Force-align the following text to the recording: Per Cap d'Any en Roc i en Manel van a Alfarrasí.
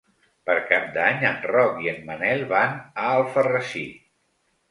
Per 0.49 0.53
Cap 0.69 0.85
d'Any 0.95 1.25
en 1.31 1.35
Roc 1.51 1.75
i 1.83 1.91
en 1.91 2.01
Manel 2.09 2.41
van 2.53 2.73
a 3.05 3.11
Alfarrasí. 3.19 3.85